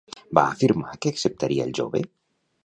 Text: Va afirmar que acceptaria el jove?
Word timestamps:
Va 0.37 0.43
afirmar 0.53 0.95
que 1.05 1.13
acceptaria 1.15 1.69
el 1.69 1.75
jove? 1.81 2.03